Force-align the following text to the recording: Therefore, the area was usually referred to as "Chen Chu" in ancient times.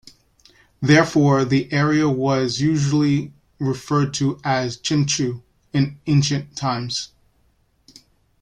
Therefore, 0.81 1.45
the 1.45 1.71
area 1.71 2.09
was 2.09 2.59
usually 2.59 3.33
referred 3.59 4.15
to 4.15 4.41
as 4.43 4.77
"Chen 4.77 5.05
Chu" 5.05 5.43
in 5.73 5.99
ancient 6.07 6.55
times. 6.55 7.09